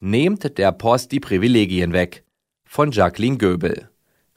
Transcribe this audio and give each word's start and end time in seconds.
Nehmt 0.00 0.58
der 0.58 0.72
Post 0.72 1.10
die 1.12 1.20
Privilegien 1.20 1.94
weg. 1.94 2.22
Von 2.66 2.90
Jacqueline 2.90 3.38
Göbel, 3.38 3.88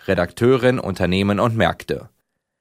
Redakteurin 0.07 0.79
Unternehmen 0.79 1.41
und 1.41 1.57
Märkte. 1.57 2.09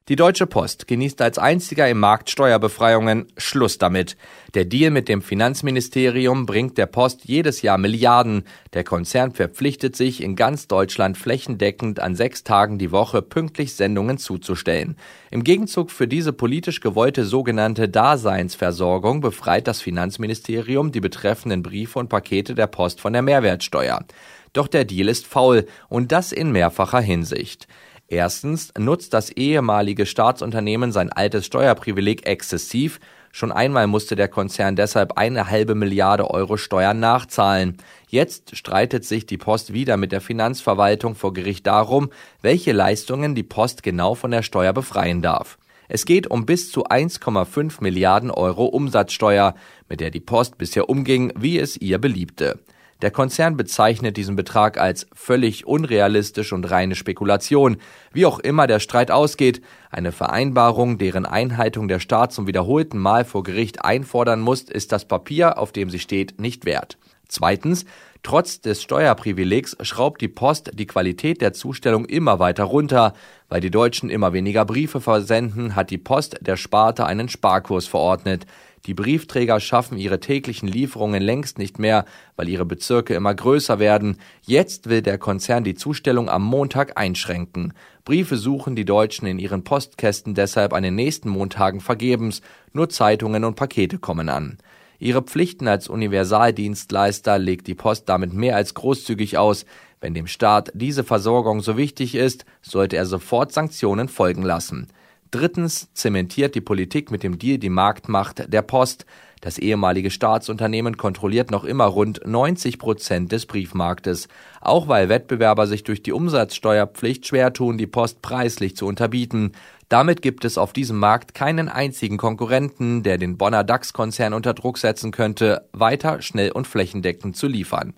Die 0.09 0.17
Deutsche 0.17 0.47
Post 0.47 0.89
genießt 0.89 1.21
als 1.21 1.37
einziger 1.37 1.87
im 1.87 2.01
Markt 2.01 2.31
Steuerbefreiungen. 2.31 3.27
Schluss 3.37 3.77
damit. 3.77 4.17
Der 4.55 4.65
Deal 4.65 4.91
mit 4.91 5.07
dem 5.07 5.21
Finanzministerium 5.21 6.47
bringt 6.47 6.79
der 6.79 6.87
Post 6.87 7.27
jedes 7.27 7.61
Jahr 7.61 7.77
Milliarden. 7.77 8.45
Der 8.73 8.85
Konzern 8.85 9.33
verpflichtet 9.33 9.97
sich, 9.97 10.23
in 10.23 10.35
ganz 10.35 10.67
Deutschland 10.67 11.19
flächendeckend 11.19 12.01
an 12.01 12.15
sechs 12.15 12.43
Tagen 12.43 12.79
die 12.79 12.91
Woche 12.91 13.21
pünktlich 13.21 13.75
Sendungen 13.75 14.17
zuzustellen. 14.17 14.97
Im 15.31 15.45
Gegenzug 15.45 15.91
für 15.91 16.09
diese 16.09 16.33
politisch 16.33 16.81
gewollte 16.81 17.27
sogenannte 17.27 17.87
Daseinsversorgung 17.87 19.21
befreit 19.21 19.69
das 19.69 19.83
Finanzministerium 19.83 20.91
die 20.91 21.01
betreffenden 21.01 21.63
Briefe 21.63 21.99
und 21.99 22.09
Pakete 22.09 22.55
der 22.55 22.67
Post 22.67 23.03
von 23.03 23.13
der 23.13 23.21
Mehrwertsteuer. 23.21 24.07
Doch 24.55 24.69
der 24.69 24.87
Deal 24.87 25.09
ist 25.09 25.27
faul 25.27 25.67
und 25.91 26.13
das 26.13 26.33
in 26.33 26.51
mehrfacher 26.51 27.01
Hinsicht. 27.01 27.69
Erstens 28.09 28.73
nutzt 28.79 29.13
das 29.13 29.29
ehemalige 29.29 30.07
Staatsunternehmen 30.07 30.93
sein 30.93 31.13
altes 31.13 31.45
Steuerprivileg 31.45 32.27
exzessiv. 32.27 33.01
Schon 33.33 33.53
einmal 33.53 33.87
musste 33.87 34.17
der 34.17 34.29
Konzern 34.29 34.77
deshalb 34.77 35.19
eine 35.19 35.51
halbe 35.51 35.75
Milliarde 35.75 36.31
Euro 36.31 36.57
Steuern 36.57 37.01
nachzahlen. 37.01 37.77
Jetzt 38.09 38.57
streitet 38.57 39.05
sich 39.05 39.27
die 39.27 39.37
Post 39.37 39.75
wieder 39.75 39.99
mit 39.99 40.11
der 40.11 40.23
Finanzverwaltung 40.23 41.15
vor 41.17 41.35
Gericht 41.35 41.67
darum, 41.67 42.09
welche 42.41 42.73
Leistungen 42.73 43.35
die 43.35 43.43
Post 43.43 43.83
genau 43.83 44.15
von 44.15 44.31
der 44.31 44.43
Steuer 44.43 44.73
befreien 44.73 45.21
darf. 45.21 45.59
Es 45.89 46.07
geht 46.07 46.31
um 46.31 46.47
bis 46.47 46.73
zu 46.73 46.87
1,5 46.87 47.83
Milliarden 47.83 48.31
Euro 48.31 48.65
Umsatzsteuer, 48.65 49.55
mit 49.91 50.01
der 50.01 50.11
die 50.11 50.21
Post 50.21 50.57
bisher 50.57 50.89
umging, 50.89 51.33
wie 51.37 51.59
es 51.59 51.77
ihr 51.77 51.99
beliebte. 51.99 52.59
Der 53.01 53.13
Konzern 53.13 53.57
bezeichnet 53.57 54.17
diesen 54.17 54.35
Betrag 54.35 54.77
als 54.77 55.07
völlig 55.13 55.67
unrealistisch 55.67 56.53
und 56.53 56.69
reine 56.69 56.97
Spekulation. 56.97 57.77
Wie 58.13 58.27
auch 58.27 58.41
immer 58.41 58.67
der 58.67 58.81
Streit 58.81 59.13
ausgeht, 59.13 59.63
eine 59.91 60.11
Vereinbarung, 60.11 60.99
deren 60.99 61.25
Einhaltung 61.25 61.87
der 61.87 62.01
Staat 62.01 62.33
zum 62.33 62.49
wiederholten 62.49 62.99
Mal 62.99 63.25
vor 63.25 63.45
Gericht 63.45 63.85
einfordern 63.85 64.41
muss, 64.41 64.63
ist 64.63 64.91
das 64.91 65.07
Papier, 65.07 65.59
auf 65.59 65.71
dem 65.71 65.91
sie 65.91 66.01
steht, 66.01 66.41
nicht 66.41 66.65
wert. 66.65 66.99
Zweitens, 67.29 67.85
trotz 68.23 68.61
des 68.61 68.83
Steuerprivilegs 68.83 69.77
schraubt 69.83 70.21
die 70.21 70.29
Post 70.29 70.71
die 70.75 70.87
Qualität 70.87 71.41
der 71.41 71.53
Zustellung 71.53 72.07
immer 72.07 72.39
weiter 72.39 72.65
runter. 72.65 73.13
Weil 73.49 73.61
die 73.61 73.71
Deutschen 73.71 74.11
immer 74.11 74.33
weniger 74.33 74.65
Briefe 74.65 75.01
versenden, 75.01 75.77
hat 75.77 75.91
die 75.91 75.99
Post 75.99 76.39
der 76.41 76.57
Sparte 76.57 77.07
einen 77.07 77.29
Sparkurs 77.29 77.87
verordnet. 77.87 78.47
Die 78.87 78.95
Briefträger 78.95 79.61
schaffen 79.61 79.99
ihre 79.99 80.21
täglichen 80.21 80.69
Lieferungen 80.69 81.23
längst 81.23 81.59
nicht 81.59 81.79
mehr, 81.79 82.05
weil 82.37 82.49
ihre 82.49 82.65
Bezirke 82.65 83.15
immer 83.15 83.35
größer 83.35 83.79
werden. 83.79 84.19
Jetzt 84.43 84.89
will 84.89 85.03
der 85.03 85.19
Konzern 85.19 85.65
die 85.65 85.75
Zustellung 85.75 86.31
am 86.31 86.43
Montag 86.43 86.99
einschränken. 86.99 87.75
Briefe 88.05 88.37
suchen 88.37 88.77
die 88.77 88.87
Deutschen 88.87 89.27
in 89.27 89.39
ihren 89.39 89.65
Postkästen 89.65 90.35
deshalb 90.35 90.73
an 90.73 90.83
den 90.83 90.95
nächsten 90.95 91.29
Montagen 91.29 91.81
vergebens. 91.81 92.41
Nur 92.73 92.89
Zeitungen 92.89 93.45
und 93.45 93.57
Pakete 93.57 93.99
kommen 93.99 94.31
an. 94.31 94.59
Ihre 94.99 95.23
Pflichten 95.23 95.69
als 95.69 95.89
Universaldienstleister 95.89 97.39
legt 97.39 97.67
die 97.67 97.75
Post 97.75 98.09
damit 98.09 98.33
mehr 98.33 98.57
als 98.57 98.75
großzügig 98.75 99.39
aus. 99.39 99.65
Wenn 100.01 100.15
dem 100.15 100.27
Staat 100.27 100.71
diese 100.75 101.05
Versorgung 101.05 101.61
so 101.61 101.77
wichtig 101.77 102.15
ist, 102.15 102.45
sollte 102.63 102.97
er 102.97 103.07
sofort 103.07 103.53
Sanktionen 103.53 104.09
folgen 104.09 104.43
lassen. 104.43 104.89
Drittens 105.31 105.93
zementiert 105.93 106.55
die 106.55 106.63
Politik 106.63 107.11
mit 107.11 107.23
dem 107.23 107.39
Deal 107.39 107.59
die 107.59 107.69
Marktmacht 107.69 108.51
der 108.53 108.63
Post. 108.63 109.05
Das 109.41 109.59
ehemalige 109.59 110.11
Staatsunternehmen 110.11 110.97
kontrolliert 110.97 111.51
noch 111.51 111.65
immer 111.65 111.85
rund 111.85 112.27
90 112.27 112.79
Prozent 112.79 113.31
des 113.31 113.47
Briefmarktes. 113.47 114.29
Auch 114.61 114.89
weil 114.89 115.09
Wettbewerber 115.09 115.67
sich 115.67 115.85
durch 115.85 116.03
die 116.03 116.13
Umsatzsteuerpflicht 116.13 117.27
schwer 117.27 117.53
tun, 117.53 117.77
die 117.79 117.87
Post 117.87 118.23
preislich 118.23 118.75
zu 118.75 118.87
unterbieten. 118.87 119.53
Damit 119.89 120.21
gibt 120.21 120.45
es 120.45 120.59
auf 120.59 120.75
diesem 120.75 120.99
Markt 120.99 121.35
keinen 121.35 121.71
einzigen 121.71 122.19
Konkurrenten, 122.19 123.03
der 123.03 123.17
den 123.17 123.39
Bonner 123.39 123.65
DAX-Konzern 123.65 124.35
unter 124.35 124.53
Druck 124.53 124.77
setzen 124.77 125.13
könnte, 125.13 125.67
weiter 125.73 126.21
schnell 126.21 126.53
und 126.53 126.67
flächendeckend 126.67 127.37
zu 127.37 127.47
liefern. 127.47 127.95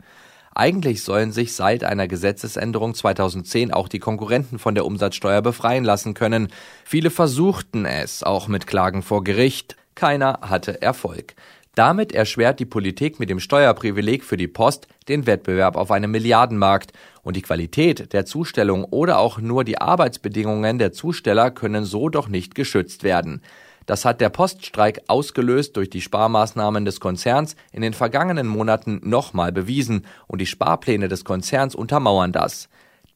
Eigentlich 0.55 1.03
sollen 1.03 1.33
sich 1.33 1.55
seit 1.55 1.83
einer 1.83 2.07
Gesetzesänderung 2.07 2.95
2010 2.95 3.73
auch 3.73 3.89
die 3.89 3.99
Konkurrenten 3.99 4.59
von 4.59 4.75
der 4.75 4.85
Umsatzsteuer 4.85 5.43
befreien 5.43 5.85
lassen 5.85 6.15
können. 6.15 6.49
Viele 6.85 7.11
versuchten 7.11 7.85
es, 7.87 8.23
auch 8.23 8.47
mit 8.47 8.67
Klagen 8.69 9.03
vor 9.03 9.25
Gericht. 9.25 9.77
Keiner 9.97 10.41
hatte 10.43 10.83
Erfolg. 10.83 11.35
Damit 11.81 12.13
erschwert 12.13 12.61
die 12.61 12.67
Politik 12.67 13.19
mit 13.21 13.31
dem 13.31 13.41
Steuerprivileg 13.41 14.23
für 14.23 14.37
die 14.37 14.49
Post 14.49 14.87
den 15.09 15.27
Wettbewerb 15.27 15.77
auf 15.77 15.91
einem 15.91 16.11
Milliardenmarkt 16.11 16.93
und 17.23 17.37
die 17.37 17.41
Qualität 17.41 18.13
der 18.13 18.27
Zustellung 18.27 18.85
oder 18.85 19.19
auch 19.19 19.39
nur 19.39 19.65
die 19.65 19.81
Arbeitsbedingungen 19.81 20.79
der 20.79 20.93
Zusteller 20.93 21.51
können 21.51 21.87
so 21.87 22.11
doch 22.11 22.29
nicht 22.29 22.55
geschützt 22.55 23.03
werden. 23.03 23.41
Das 23.87 24.05
hat 24.05 24.21
der 24.21 24.29
Poststreik 24.29 25.01
ausgelöst 25.07 25.75
durch 25.79 25.89
die 25.89 26.03
Sparmaßnahmen 26.03 26.85
des 26.85 27.01
Konzerns 27.01 27.57
in 27.73 27.81
den 27.81 27.95
vergangenen 27.95 28.47
Monaten 28.47 29.01
nochmal 29.03 29.51
bewiesen 29.51 30.05
und 30.27 30.43
die 30.43 30.47
Sparpläne 30.47 31.09
des 31.09 31.25
Konzerns 31.25 31.75
untermauern 31.75 32.33
das. 32.33 32.69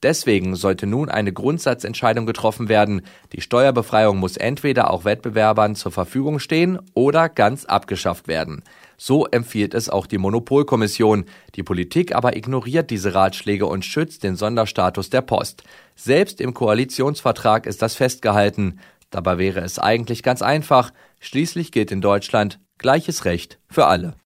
Deswegen 0.05 0.55
sollte 0.55 0.87
nun 0.87 1.09
eine 1.09 1.33
Grundsatzentscheidung 1.33 2.27
getroffen 2.27 2.69
werden. 2.69 3.01
Die 3.33 3.41
Steuerbefreiung 3.41 4.19
muss 4.19 4.37
entweder 4.37 4.91
auch 4.91 5.07
Wettbewerbern 5.07 5.77
zur 5.77 5.93
Verfügung 5.93 6.41
stehen 6.41 6.79
oder 6.93 7.31
ganz 7.31 7.65
abgeschafft 7.65 8.29
werden. 8.29 8.63
So 8.99 9.25
empfiehlt 9.25 9.73
es 9.73 9.89
auch 9.89 10.07
die 10.07 10.19
Monopolkommission. 10.19 11.25
Die 11.55 11.63
Politik 11.63 12.15
aber 12.15 12.37
ignoriert 12.37 12.91
diese 12.91 13.15
Ratschläge 13.15 13.65
und 13.65 13.87
schützt 13.87 14.25
den 14.25 14.37
Sonderstatus 14.37 15.09
der 15.09 15.23
Post. 15.23 15.65
Selbst 15.97 16.39
im 16.43 16.53
Koalitionsvertrag 16.53 17.65
ist 17.65 17.81
das 17.81 17.95
festgehalten. 17.95 18.81
Dabei 19.09 19.39
wäre 19.39 19.61
es 19.61 19.79
eigentlich 19.79 20.23
ganz 20.23 20.43
einfach. 20.43 20.93
Schließlich 21.19 21.73
gilt 21.73 21.91
in 21.91 22.03
Deutschland 22.03 22.61
gleiches 22.77 23.25
Recht 23.25 23.59
für 23.71 23.87
alle. 23.87 24.17